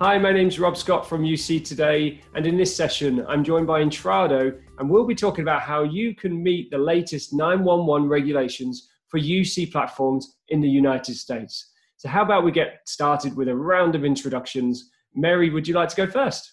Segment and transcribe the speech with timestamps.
[0.00, 3.82] Hi, my name's Rob Scott from UC Today, and in this session, I'm joined by
[3.82, 9.18] Intrado, and we'll be talking about how you can meet the latest 911 regulations for
[9.18, 11.72] UC platforms in the United States.
[11.96, 14.88] So, how about we get started with a round of introductions?
[15.16, 16.52] Mary, would you like to go first?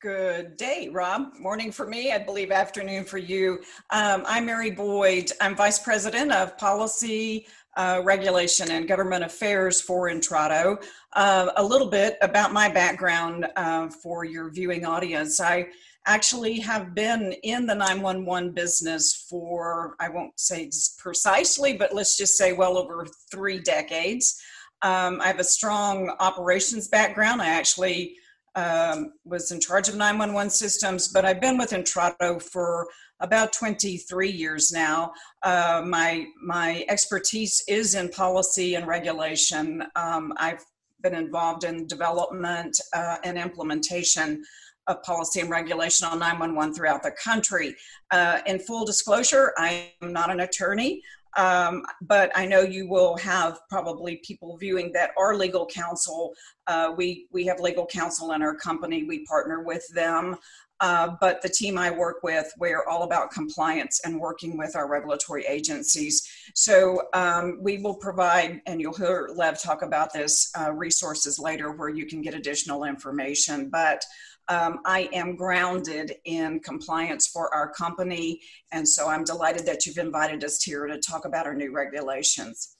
[0.00, 1.34] Good day, Rob.
[1.38, 3.60] Morning for me, I believe afternoon for you.
[3.90, 5.30] Um, I'm Mary Boyd.
[5.42, 10.82] I'm Vice President of Policy, uh, Regulation, and Government Affairs for Intrado.
[11.12, 15.40] Uh, a little bit about my background uh, for your viewing audience.
[15.40, 15.68] I
[16.06, 22.36] actually have been in the 911 business for, I won't say precisely, but let's just
[22.36, 24.40] say well over three decades.
[24.82, 27.42] Um, I have a strong operations background.
[27.42, 28.16] I actually
[28.54, 32.88] um, was in charge of 911 systems, but I've been with Intrado for
[33.20, 35.12] about 23 years now.
[35.42, 39.84] Uh, my my expertise is in policy and regulation.
[39.96, 40.64] Um, I've
[41.02, 44.42] been involved in development uh, and implementation
[44.86, 47.74] of policy and regulation on 911 throughout the country.
[48.10, 51.02] Uh, in full disclosure, I am not an attorney.
[51.36, 56.34] Um, but I know you will have probably people viewing that are legal counsel.
[56.66, 59.04] Uh, we we have legal counsel in our company.
[59.04, 60.36] We partner with them.
[60.80, 64.88] Uh, but the team I work with, we're all about compliance and working with our
[64.88, 66.26] regulatory agencies.
[66.54, 71.72] So um, we will provide, and you'll hear Lev talk about this, uh, resources later
[71.72, 73.68] where you can get additional information.
[73.68, 74.02] But
[74.50, 78.40] um, I am grounded in compliance for our company,
[78.72, 82.76] and so I'm delighted that you've invited us here to talk about our new regulations.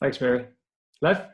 [0.00, 0.46] Thanks, Mary.
[1.00, 1.28] Lev?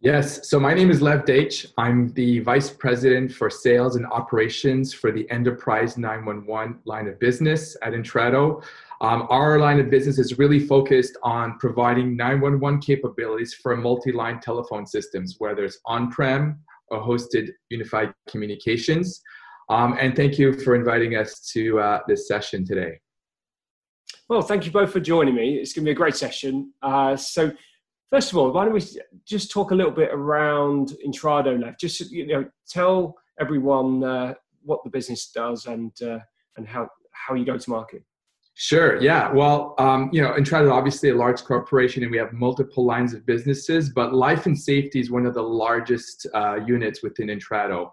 [0.00, 1.72] Yes, so my name is Lev Deitch.
[1.78, 7.78] I'm the Vice President for Sales and Operations for the Enterprise 911 line of business
[7.82, 8.62] at Intrado.
[9.00, 14.86] Um, our line of business is really focused on providing 911 capabilities for multi-line telephone
[14.86, 19.20] systems, whether it's on-prem or hosted unified communications.
[19.68, 23.00] Um, and thank you for inviting us to uh, this session today.
[24.28, 25.56] Well, thank you both for joining me.
[25.56, 26.72] It's going to be a great session.
[26.82, 27.52] Uh, so,
[28.10, 28.82] first of all, why don't we
[29.24, 31.78] just talk a little bit around Intrado Lev?
[31.78, 36.18] Just you know, tell everyone uh, what the business does and uh,
[36.56, 38.02] and how how you go to market.
[38.58, 38.98] Sure.
[39.02, 39.30] Yeah.
[39.30, 43.26] Well, um, you know, Intrado obviously a large corporation, and we have multiple lines of
[43.26, 43.90] businesses.
[43.90, 47.90] But life and safety is one of the largest uh, units within Intrado,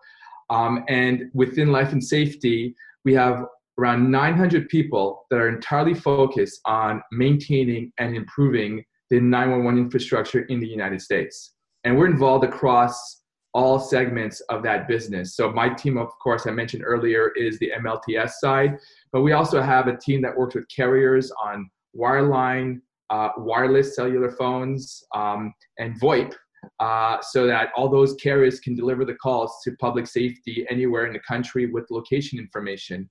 [0.50, 3.46] um, and within life and safety, we have
[3.78, 10.62] around 900 people that are entirely focused on maintaining and improving the 911 infrastructure in
[10.62, 13.22] the United States, and we're involved across
[13.53, 15.36] all segments of that business.
[15.36, 18.78] So my team, of course, I mentioned earlier, is the MLTS side,
[19.12, 24.31] but we also have a team that works with carriers on wireline, uh, wireless cellular
[24.31, 26.34] phones, um, and VoIP,
[26.80, 31.13] uh, so that all those carriers can deliver the calls to public safety anywhere in
[31.13, 33.09] the country with location information.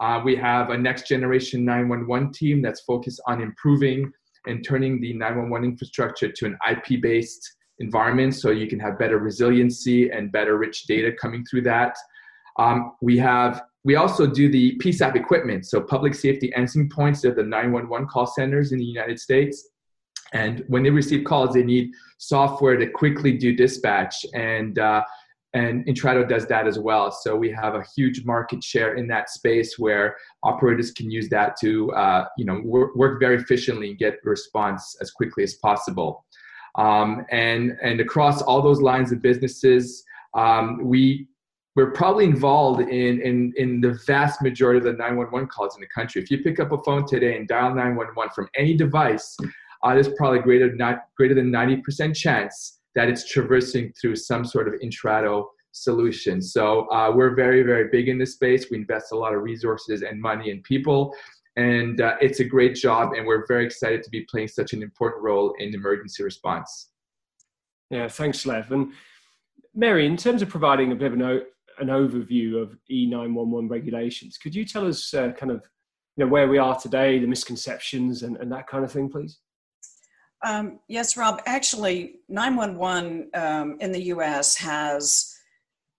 [0.00, 4.10] Uh, we have a next generation 911 team that's focused on improving
[4.46, 9.18] and turning the 911 infrastructure to an IP based environment so you can have better
[9.18, 11.96] resiliency and better rich data coming through that.
[12.58, 17.22] Um, we have we also do the PSAP equipment, so public safety answering points.
[17.22, 19.70] They're the 911 call centers in the United States.
[20.32, 24.24] And when they receive calls, they need software to quickly do dispatch.
[24.34, 25.02] And uh,
[25.54, 27.10] and Intrado does that as well.
[27.10, 31.56] So we have a huge market share in that space where operators can use that
[31.60, 36.24] to uh, you know work, work very efficiently and get response as quickly as possible.
[36.76, 41.28] Um, and and across all those lines of businesses, um, we
[41.74, 45.86] we're probably involved in, in in the vast majority of the 911 calls in the
[45.88, 46.22] country.
[46.22, 49.36] If you pick up a phone today and dial 911 from any device,
[49.82, 54.68] uh, there's probably greater not greater than 90% chance that it's traversing through some sort
[54.68, 56.42] of Intrado solution.
[56.42, 58.66] So uh, we're very very big in this space.
[58.70, 61.14] We invest a lot of resources and money and people
[61.56, 64.82] and uh, it's a great job and we're very excited to be playing such an
[64.82, 66.90] important role in emergency response.
[67.90, 68.72] Yeah thanks lev.
[68.72, 68.92] And
[69.74, 71.44] mary in terms of providing a bit of an, o-
[71.78, 75.62] an overview of e911 regulations could you tell us uh, kind of
[76.16, 79.38] you know where we are today the misconceptions and, and that kind of thing please?
[80.44, 81.40] Um, yes rob.
[81.46, 85.34] Actually 911 um, in the us has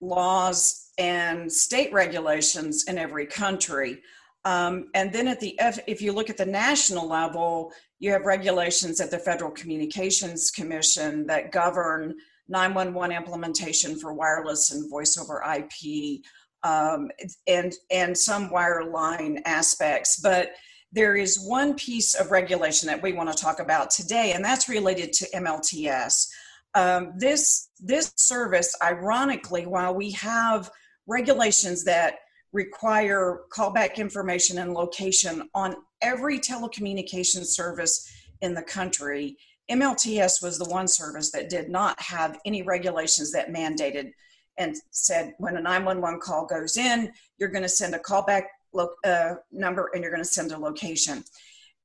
[0.02, 4.02] laws and state regulations in every country
[4.46, 8.26] um, and then at the F, if you look at the national level, you have
[8.26, 12.16] regulations at the Federal Communications Commission that govern
[12.50, 16.22] 911 implementation for wireless and voice over IP,
[16.64, 17.10] um,
[17.48, 20.20] and and some wireline aspects.
[20.20, 20.52] But
[20.92, 24.68] there is one piece of regulation that we want to talk about today, and that's
[24.68, 26.28] related to MLTS.
[26.76, 30.70] Um, this this service, ironically, while we have
[31.08, 32.16] regulations that
[32.54, 38.10] require callback information and location on every telecommunications service
[38.42, 39.38] in the country,
[39.70, 44.12] MLTS was the one service that did not have any regulations that mandated
[44.58, 48.94] and said when a 911 call goes in, you're going to send a callback lo-
[49.04, 51.24] uh, number and you're going to send a location.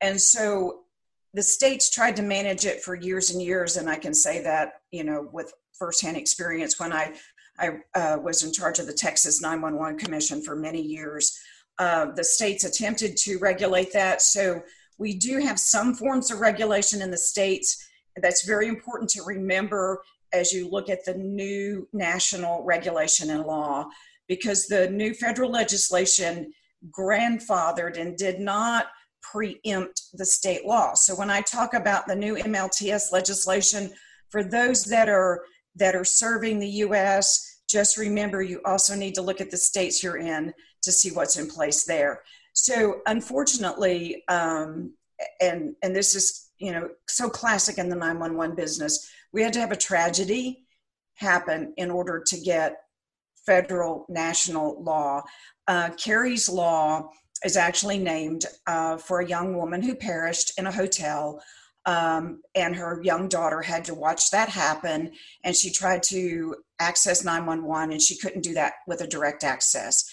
[0.01, 0.81] And so
[1.35, 4.81] the states tried to manage it for years and years, and I can say that
[4.91, 7.15] you know with firsthand experience when I
[7.59, 11.39] I uh, was in charge of the Texas 911 Commission for many years.
[11.79, 14.63] Uh, the states attempted to regulate that, so
[14.99, 17.89] we do have some forms of regulation in the states.
[18.21, 20.03] That's very important to remember
[20.33, 23.87] as you look at the new national regulation and law,
[24.27, 26.53] because the new federal legislation
[26.91, 28.87] grandfathered and did not
[29.23, 30.95] preempt the state law.
[30.95, 33.91] So when I talk about the new MLTS legislation,
[34.31, 35.43] for those that are
[35.79, 40.03] that are serving the US, just remember you also need to look at the states
[40.03, 40.53] you're in
[40.83, 42.23] to see what's in place there.
[42.53, 44.95] So unfortunately, um,
[45.41, 49.61] and and this is you know so classic in the 911 business, we had to
[49.61, 50.65] have a tragedy
[51.15, 52.77] happen in order to get
[53.47, 55.23] federal national law.
[55.67, 57.11] Uh, Kari's Law
[57.45, 61.41] is actually named uh, for a young woman who perished in a hotel.
[61.87, 65.13] Um, and her young daughter had to watch that happen.
[65.45, 70.05] And she tried to access 911, and she couldn't do that with a direct access.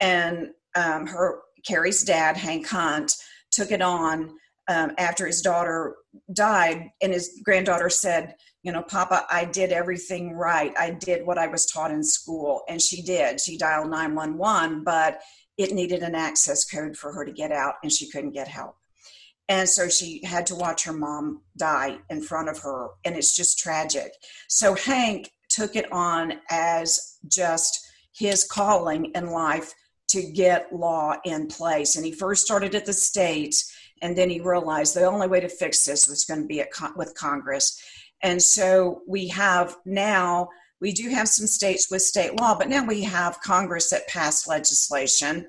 [0.00, 3.12] And um, her Kari's dad, Hank Hunt,
[3.50, 4.36] took it on
[4.68, 5.96] um, after his daughter
[6.32, 10.72] died, and his granddaughter said, "You know, Papa, I did everything right.
[10.78, 13.40] I did what I was taught in school." And she did.
[13.40, 15.20] She dialed 911, but
[15.60, 18.76] it needed an access code for her to get out and she couldn't get help.
[19.50, 22.90] And so she had to watch her mom die in front of her.
[23.04, 24.12] And it's just tragic.
[24.48, 29.74] So Hank took it on as just his calling in life
[30.10, 31.96] to get law in place.
[31.96, 35.48] And he first started at the states, and then he realized the only way to
[35.48, 37.82] fix this was going to be con- with Congress.
[38.22, 40.48] And so we have now
[40.80, 44.48] we do have some states with state law, but now we have Congress that passed
[44.48, 45.46] legislation.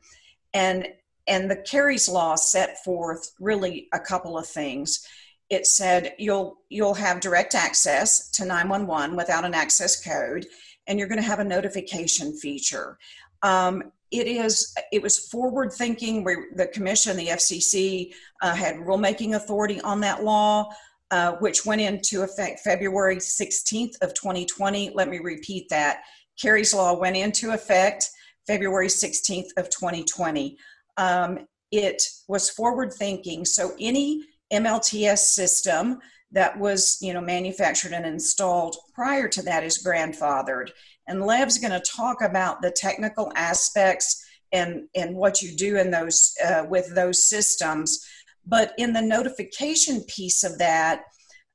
[0.53, 0.89] And
[1.27, 5.05] and the Kari's law set forth really a couple of things.
[5.49, 10.45] It said you'll you'll have direct access to 911 without an access code,
[10.87, 12.97] and you're going to have a notification feature.
[13.41, 19.35] Um, it is it was forward thinking where the commission the fcc uh, had rulemaking
[19.35, 20.69] authority on that law
[21.11, 24.91] uh, which went into effect February 16th of 2020.
[24.95, 26.03] Let me repeat that.
[26.41, 28.09] Kari's Law went into effect
[28.47, 30.57] February 16th of 2020.
[30.97, 35.99] Um, it was forward thinking, so any MLTS system
[36.33, 40.71] that was you know manufactured and installed prior to that is grandfathered.
[41.07, 45.91] And Lev's going to talk about the technical aspects and and what you do in
[45.91, 48.05] those uh, with those systems
[48.45, 51.03] but in the notification piece of that,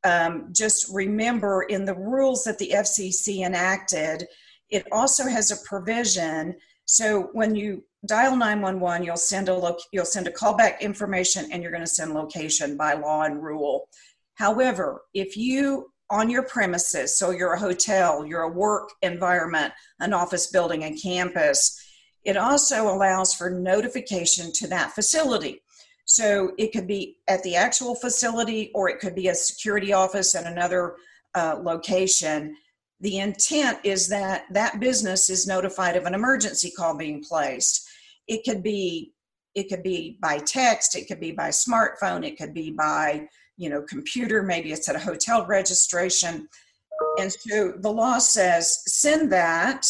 [0.04, 4.26] um, just remember in the rules that the FCC enacted,
[4.70, 6.54] it also has a provision.
[6.86, 11.62] So when you dial 911, you'll send a lo- you'll send a callback information and
[11.62, 13.88] you're going to send location by law and rule.
[14.34, 20.12] However, if you on your premises, so you're a hotel, you're a work environment, an
[20.12, 21.82] office building, a campus,
[22.24, 25.62] it also allows for notification to that facility.
[26.04, 30.34] So it could be at the actual facility or it could be a security office
[30.36, 30.96] at another
[31.34, 32.56] uh, location.
[33.00, 37.86] The intent is that that business is notified of an emergency call being placed.
[38.26, 39.12] It could be
[39.54, 43.26] it could be by text, it could be by smartphone, it could be by
[43.56, 46.48] you know computer, maybe it's at a hotel registration.
[47.18, 49.86] And so the law says send that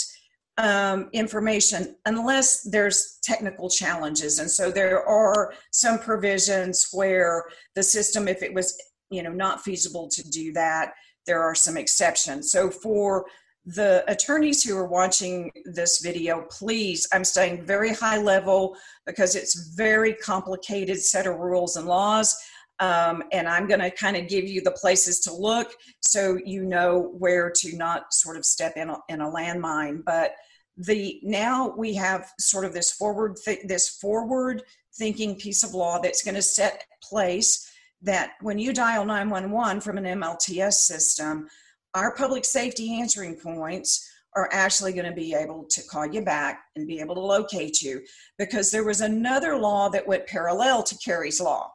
[0.59, 4.39] um, information unless there's technical challenges.
[4.39, 7.45] And so there are some provisions where
[7.75, 8.77] the system, if it was
[9.11, 10.93] you know not feasible to do that,
[11.27, 12.51] there are some exceptions.
[12.51, 13.27] So for
[13.67, 19.75] the attorneys who are watching this video, please, I'm staying very high level because it's
[19.75, 22.37] very complicated set of rules and laws.
[22.79, 26.63] Um, and I'm going to kind of give you the places to look so you
[26.63, 30.05] know where to not sort of step in a, in a landmine.
[30.05, 30.33] But
[30.77, 34.63] the now we have sort of this forward th- this forward
[34.95, 37.71] thinking piece of law that's going to set place
[38.03, 41.49] that when you dial 911 from an MLTS system,
[41.95, 46.65] our public safety answering points are actually going to be able to call you back
[46.77, 48.03] and be able to locate you
[48.39, 51.73] because there was another law that went parallel to Kari's law.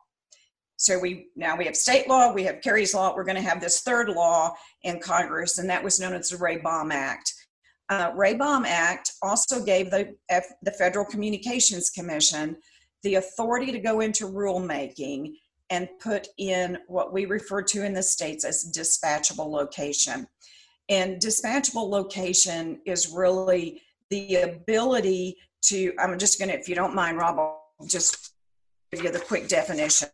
[0.77, 3.15] So we now we have state law, we have Kari's law.
[3.15, 6.37] We're going to have this third law in Congress, and that was known as the
[6.37, 7.33] Ray Baum Act.
[7.89, 12.57] Uh, Ray Baum Act also gave the F, the Federal Communications Commission
[13.03, 15.33] the authority to go into rulemaking
[15.71, 20.27] and put in what we refer to in the states as dispatchable location.
[20.89, 26.93] And dispatchable location is really the ability to, I'm just going to, if you don't
[26.93, 28.33] mind, Rob, I'll just
[28.91, 30.09] give you the quick definition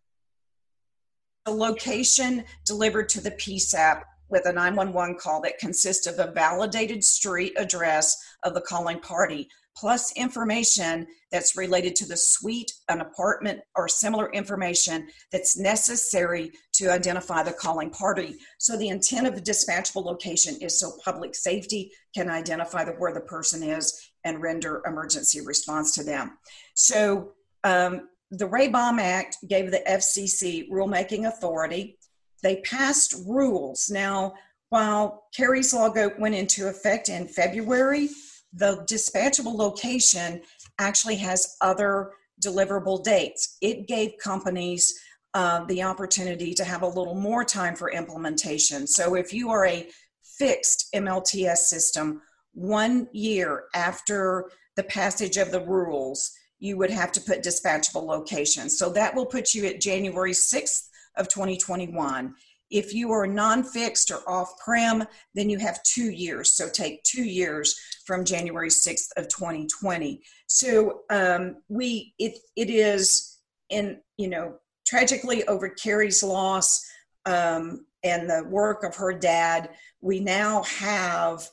[1.48, 7.04] a location delivered to the PSAP with a 911 call that consists of a validated
[7.04, 9.48] street address of the calling party,
[9.78, 16.90] plus information that's related to the suite, an apartment, or similar information that's necessary to
[16.90, 18.36] identify the calling party.
[18.58, 23.14] So the intent of the dispatchable location is so public safety can identify the, where
[23.14, 26.38] the person is and render emergency response to them.
[26.74, 31.98] So um, the Ray Baum Act gave the FCC rulemaking authority.
[32.42, 33.90] They passed rules.
[33.90, 34.34] Now,
[34.70, 38.10] while Kari's Law went into effect in February,
[38.54, 40.42] the dispatchable location
[40.80, 42.12] actually has other
[42.44, 43.58] deliverable dates.
[43.62, 45.00] It gave companies
[45.34, 48.88] uh, the opportunity to have a little more time for implementation.
[48.88, 49.88] So if you are a
[50.24, 52.22] fixed MLTS system,
[52.54, 58.78] one year after the passage of the rules, you would have to put dispatchable locations.
[58.78, 60.88] So that will put you at January 6th
[61.18, 62.34] of 2021.
[62.70, 66.54] If you are non-fixed or off-prem, then you have two years.
[66.54, 70.22] So take two years from January 6th of 2020.
[70.48, 74.56] So um, we it it is in you know
[74.86, 76.86] tragically over Kari's loss
[77.26, 79.70] um, and the work of her dad,
[80.02, 81.48] we now have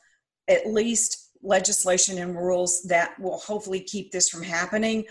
[0.48, 5.04] at least legislation and rules that will hopefully keep this from happening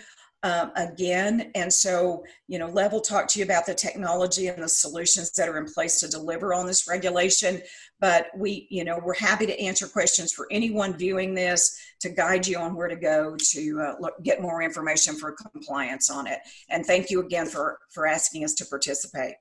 [0.43, 1.51] um, again.
[1.55, 5.31] And so, you know, Lev will talk to you about the technology and the solutions
[5.31, 7.61] that are in place to deliver on this regulation.
[8.01, 12.45] But we, you know, we're happy to answer questions for anyone viewing this to guide
[12.45, 16.39] you on where to go to uh, look, get more information for compliance on it.
[16.69, 19.35] And thank you again for for asking us to participate.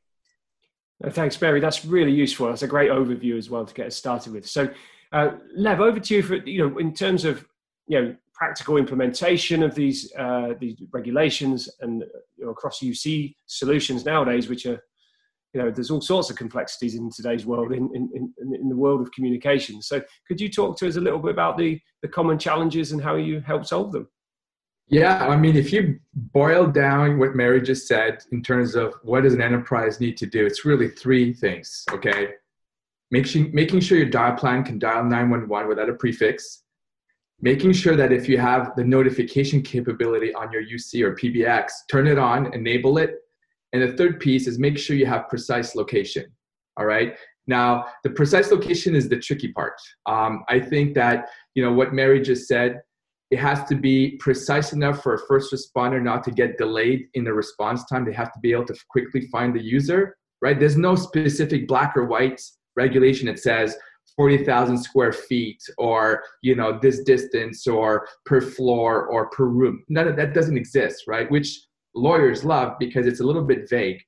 [1.10, 1.58] Thanks, Mary.
[1.58, 2.46] That's really useful.
[2.46, 4.48] That's a great overview as well to get us started with.
[4.48, 4.70] So,
[5.10, 7.44] uh, Lev, over to you for you know in terms of
[7.88, 12.04] you know practical implementation of these uh, these regulations and
[12.36, 14.80] you know, across UC solutions nowadays, which are
[15.52, 19.00] you know there's all sorts of complexities in today's world in, in, in, the world
[19.00, 19.82] of communication.
[19.82, 23.02] So could you talk to us a little bit about the the common challenges and
[23.02, 24.08] how you help solve them?
[24.88, 29.22] Yeah, I mean, if you boil down what Mary just said in terms of what
[29.22, 31.84] does an enterprise need to do, it's really three things.
[31.92, 32.34] Okay,
[33.10, 36.61] making, making sure your dial plan can dial 911 without a prefix,
[37.42, 42.06] making sure that if you have the notification capability on your UC or PBX, turn
[42.06, 43.16] it on, enable it.
[43.72, 46.26] And the third piece is make sure you have precise location.
[46.78, 47.16] All right.
[47.48, 49.74] Now, the precise location is the tricky part.
[50.06, 52.80] Um, I think that, you know, what Mary just said,
[53.32, 57.24] it has to be precise enough for a first responder not to get delayed in
[57.24, 58.04] the response time.
[58.04, 60.58] They have to be able to quickly find the user, right?
[60.58, 62.40] There's no specific black or white
[62.76, 63.76] regulation that says
[64.16, 69.84] 40,000 square feet or you know this distance or per floor or per room.
[69.88, 71.30] None of that doesn't exist right?
[71.30, 71.60] Which
[71.94, 74.02] lawyers love because it's a little bit vague.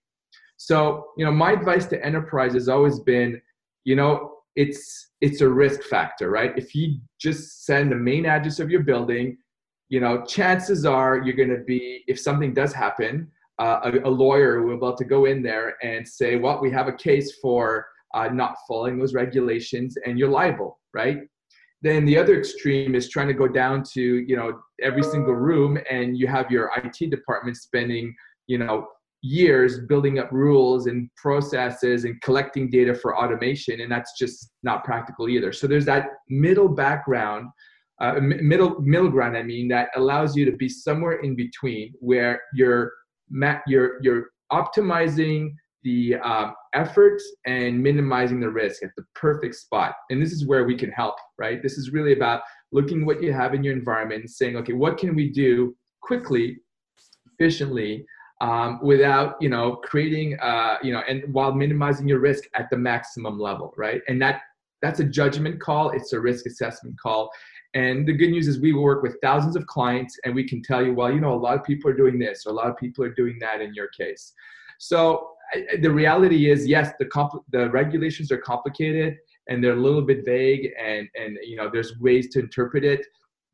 [0.57, 3.41] So you know my advice to enterprise has always been
[3.85, 6.53] you know it's it's a risk factor right?
[6.57, 9.39] If you just send the main address of your building
[9.89, 13.31] you know chances are you're going to be if something does happen
[13.61, 16.71] uh, a, a lawyer will be able to go in there and say well we
[16.71, 21.19] have a case for uh, not following those regulations and you're liable, right?
[21.83, 25.79] Then the other extreme is trying to go down to, you know, every single room
[25.91, 28.15] and you have your IT department spending,
[28.47, 28.87] you know,
[29.25, 34.85] years building up rules and processes and collecting data for automation and that's just not
[34.85, 37.49] practical either so there's that middle background
[38.03, 42.39] uh, middle middle ground i mean that allows you to be somewhere in between where
[42.53, 42.93] you're
[43.67, 45.55] you're you're optimizing
[45.85, 49.95] the um, effort and minimizing the risk at the perfect spot.
[50.11, 51.63] And this is where we can help, right?
[51.63, 55.15] This is really about looking what you have in your environment saying, okay, what can
[55.15, 56.59] we do quickly,
[57.33, 58.07] efficiently,
[58.41, 62.77] um, without you know creating uh, you know and while minimizing your risk at the
[62.77, 64.03] maximum level, right?
[64.09, 64.41] And that
[64.83, 65.91] that's a judgment call.
[65.91, 67.31] It's a risk assessment call.
[67.75, 70.85] And the good news is we work with thousands of clients and we can tell
[70.85, 72.77] you, well, you know, a lot of people are doing this or a lot of
[72.77, 74.33] people are doing that in your case.
[74.79, 75.31] So
[75.81, 79.17] the reality is, yes, the compl- the regulations are complicated
[79.49, 83.07] and they're a little bit vague, and and you know there's ways to interpret it.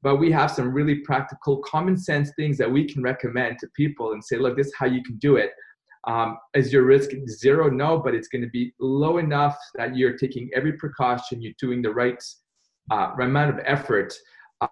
[0.03, 4.13] But we have some really practical, common sense things that we can recommend to people
[4.13, 5.51] and say, look, this is how you can do it.
[6.07, 7.69] Um, is your risk zero?
[7.69, 11.83] No, but it's going to be low enough that you're taking every precaution, you're doing
[11.83, 12.23] the right
[12.91, 14.15] uh, amount of effort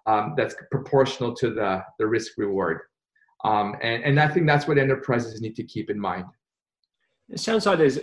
[0.07, 2.79] um, that's proportional to the, the risk reward.
[3.43, 6.25] Um, and, and I think that's what enterprises need to keep in mind.
[7.31, 7.99] It sounds like there's,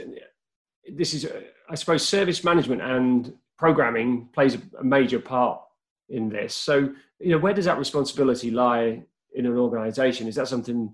[0.93, 1.29] this is,
[1.69, 5.61] I suppose, service management and programming plays a major part
[6.09, 6.55] in this.
[6.55, 9.03] So, you know, where does that responsibility lie
[9.35, 10.29] in an organization?
[10.29, 10.93] Is that something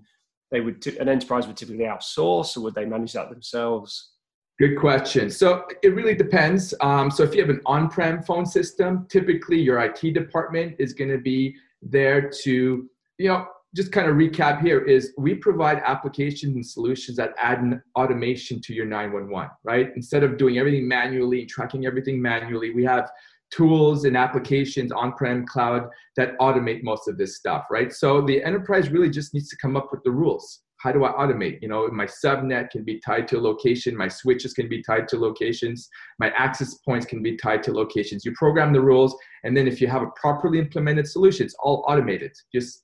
[0.51, 4.11] they would, an enterprise would typically outsource or would they manage that themselves?
[4.59, 5.29] Good question.
[5.31, 6.73] So it really depends.
[6.79, 11.09] Um, so if you have an on-prem phone system, typically your IT department is going
[11.09, 12.87] to be there to,
[13.17, 17.59] you know, just kind of recap here is we provide applications and solutions that add
[17.59, 19.89] an automation to your 911, right?
[19.95, 23.09] Instead of doing everything manually and tracking everything manually, we have
[23.51, 25.87] tools and applications on-prem cloud
[26.17, 27.93] that automate most of this stuff, right?
[27.93, 31.13] So the enterprise really just needs to come up with the rules how do I
[31.13, 31.61] automate?
[31.61, 35.07] You know, my subnet can be tied to a location, my switches can be tied
[35.09, 35.89] to locations,
[36.19, 38.25] my access points can be tied to locations.
[38.25, 39.15] You program the rules,
[39.45, 42.33] and then if you have a properly implemented solution, it's all automated.
[42.53, 42.82] Just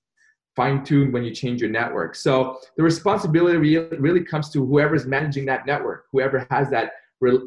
[0.60, 2.16] fine tuned when you change your network.
[2.16, 3.58] So the responsibility
[4.08, 6.92] really comes to whoever's managing that network, whoever has that,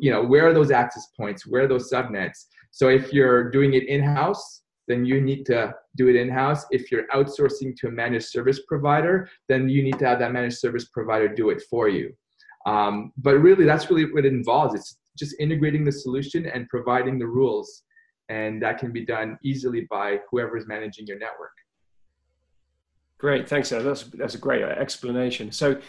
[0.00, 2.38] you know, where are those access points, where are those subnets.
[2.71, 6.64] So if you're doing it in house, then you need to do it in house.
[6.71, 10.59] If you're outsourcing to a managed service provider, then you need to have that managed
[10.59, 12.14] service provider do it for you.
[12.64, 14.75] Um, but really, that's really what it involves.
[14.75, 17.83] It's just integrating the solution and providing the rules.
[18.31, 21.52] And that can be done easily by whoever is managing your network.
[23.23, 23.69] Great, thanks.
[23.71, 25.52] That's, that's a great explanation.
[25.52, 25.81] So,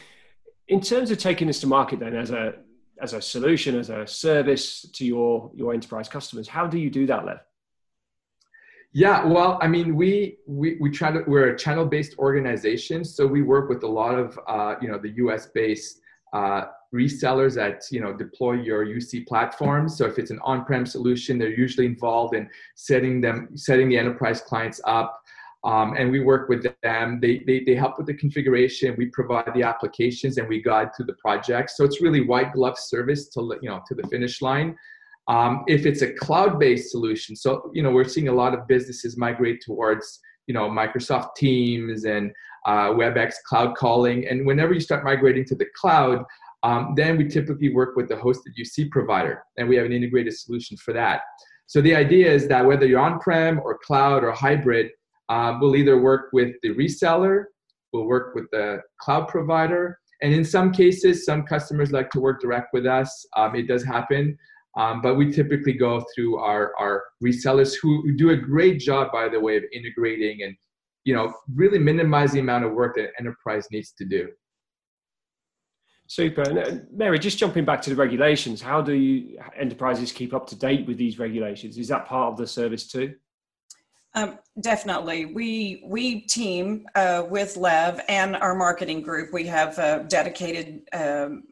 [0.67, 2.53] in terms of taking this to market, then as a
[3.01, 7.07] as a solution, as a service to your your enterprise customers, how do you do
[7.07, 7.39] that, Lev?
[8.91, 13.25] Yeah, well, I mean, we we we try to we're a channel based organization, so
[13.25, 15.47] we work with a lot of uh, you know the U.S.
[15.47, 16.01] based
[16.33, 19.97] uh, resellers that you know deploy your UC platforms.
[19.97, 24.39] So if it's an on-prem solution, they're usually involved in setting them setting the enterprise
[24.39, 25.19] clients up.
[25.65, 27.19] Um, and we work with them.
[27.21, 28.95] They, they, they help with the configuration.
[28.97, 31.69] We provide the applications and we guide through the project.
[31.71, 34.75] So it's really white glove service to you know to the finish line.
[35.29, 39.15] Um, if it's a cloud-based solution, so you know we're seeing a lot of businesses
[39.17, 42.33] migrate towards you know Microsoft Teams and
[42.65, 46.25] uh, WebEx cloud calling, and whenever you start migrating to the cloud,
[46.63, 50.37] um, then we typically work with the hosted UC provider, and we have an integrated
[50.37, 51.21] solution for that.
[51.67, 54.91] So the idea is that whether you're on-prem or cloud or hybrid,
[55.29, 57.45] uh, we'll either work with the reseller,
[57.91, 62.41] we'll work with the cloud provider, and in some cases, some customers like to work
[62.41, 63.25] direct with us.
[63.35, 64.37] Um, it does happen.
[64.75, 69.29] Um, but we typically go through our, our resellers who do a great job, by
[69.29, 70.55] the way, of integrating and
[71.03, 74.29] you know really minimize the amount of work that enterprise needs to do.
[76.07, 76.41] Super.
[76.41, 80.47] And uh, Mary, just jumping back to the regulations, how do you, enterprises keep up
[80.47, 81.77] to date with these regulations?
[81.77, 83.15] Is that part of the service too?
[84.15, 85.25] Um, definitely.
[85.25, 89.33] We we team uh, with Lev and our marketing group.
[89.33, 91.43] We have a dedicated um,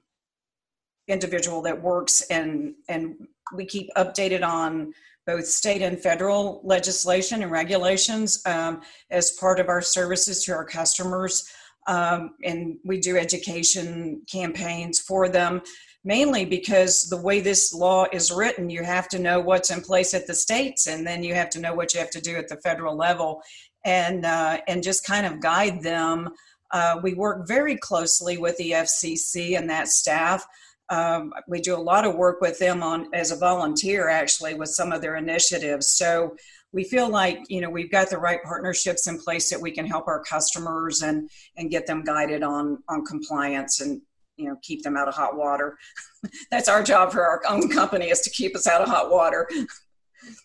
[1.08, 4.93] individual that works and and we keep updated on
[5.28, 10.65] both state and federal legislation and regulations um, as part of our services to our
[10.65, 11.52] customers
[11.88, 15.62] um, and we do education campaigns for them
[16.03, 20.13] mainly because the way this law is written you have to know what's in place
[20.13, 22.47] at the states and then you have to know what you have to do at
[22.47, 23.41] the federal level.
[23.83, 26.29] And uh, and just kind of guide them.
[26.69, 30.45] Uh, we work very closely with the fcc and that staff.
[30.89, 34.69] Um, we do a lot of work with them on as a volunteer actually with
[34.69, 35.89] some of their initiatives.
[35.89, 36.35] So
[36.73, 39.87] we feel like you know we've got the right partnerships in place that we can
[39.87, 44.01] help our customers and and get them guided on on compliance and
[44.41, 45.77] you know keep them out of hot water.
[46.51, 49.47] That's our job for our own company is to keep us out of hot water.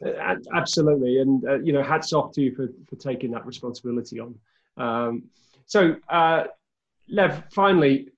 [0.05, 1.21] Uh, absolutely.
[1.21, 4.35] And uh, you know hats off to you for, for taking that responsibility on.
[4.77, 5.25] Um,
[5.67, 6.45] so uh,
[7.09, 8.09] lev finally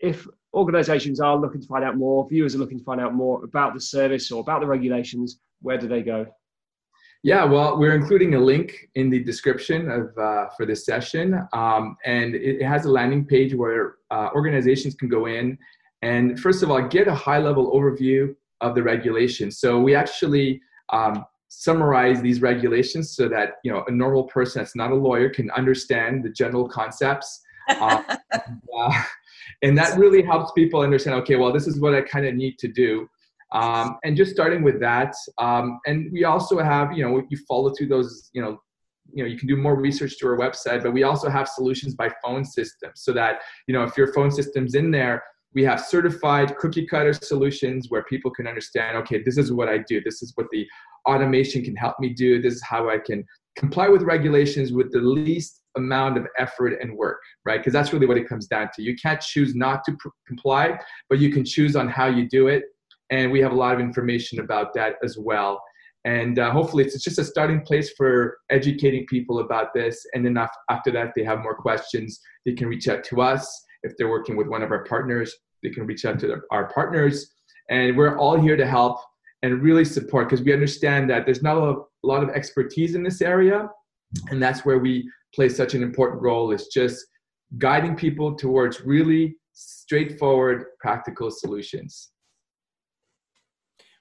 [0.00, 3.42] if organizations are looking to find out more, viewers are looking to find out more
[3.44, 6.26] about the service or about the regulations, where do they go?
[7.24, 11.96] Yeah, well, we're including a link in the description of uh, for this session, um,
[12.04, 15.56] and it, has a landing page where uh, organizations can go in
[16.02, 19.58] and first of all get a high-level overview of the regulations.
[19.58, 20.60] So we actually
[20.90, 25.30] um, summarize these regulations so that you know a normal person that's not a lawyer
[25.30, 27.40] can understand the general concepts.
[27.80, 28.02] Uh,
[28.78, 29.02] uh
[29.62, 32.58] and that really helps people understand okay well this is what i kind of need
[32.58, 33.08] to do
[33.52, 37.72] um, and just starting with that um, and we also have you know you follow
[37.74, 38.58] through those you know
[39.12, 41.94] you know you can do more research to our website but we also have solutions
[41.94, 45.22] by phone system so that you know if your phone system's in there
[45.54, 49.78] We have certified cookie cutter solutions where people can understand, okay, this is what I
[49.78, 50.00] do.
[50.02, 50.66] This is what the
[51.06, 52.42] automation can help me do.
[52.42, 53.24] This is how I can
[53.56, 57.58] comply with regulations with the least amount of effort and work, right?
[57.58, 58.82] Because that's really what it comes down to.
[58.82, 60.78] You can't choose not to pr- comply,
[61.08, 62.64] but you can choose on how you do it.
[63.14, 65.62] And we have a lot of information about that as well.
[66.04, 70.04] And uh, hopefully, it's just a starting place for educating people about this.
[70.14, 70.36] And then
[70.68, 73.46] after that, if they have more questions, they can reach out to us.
[73.84, 77.32] If they're working with one of our partners, they can reach out to our partners.
[77.70, 78.98] And we're all here to help
[79.42, 83.22] and really support because we understand that there's not a lot of expertise in this
[83.22, 83.68] area.
[84.30, 87.06] And that's where we play such an important role is just
[87.58, 92.10] guiding people towards really straightforward, practical solutions.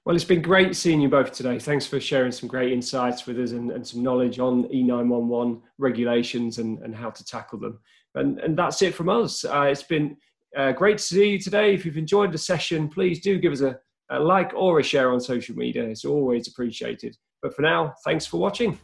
[0.05, 1.57] Well, it's been great seeing you both today.
[1.57, 6.57] Thanks for sharing some great insights with us and, and some knowledge on E911 regulations
[6.57, 7.79] and, and how to tackle them.
[8.15, 9.45] And, and that's it from us.
[9.45, 10.17] Uh, it's been
[10.57, 11.73] uh, great to see you today.
[11.73, 13.79] If you've enjoyed the session, please do give us a,
[14.11, 15.83] a like or a share on social media.
[15.85, 17.15] It's always appreciated.
[17.41, 18.77] But for now, thanks for watching.